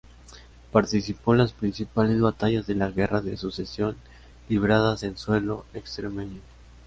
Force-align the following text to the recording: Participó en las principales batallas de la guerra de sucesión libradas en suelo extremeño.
Participó 0.71 1.33
en 1.33 1.37
las 1.37 1.51
principales 1.53 2.19
batallas 2.19 2.65
de 2.65 2.73
la 2.73 2.89
guerra 2.89 3.21
de 3.21 3.37
sucesión 3.37 3.95
libradas 4.49 5.03
en 5.03 5.15
suelo 5.15 5.65
extremeño. 5.75 6.41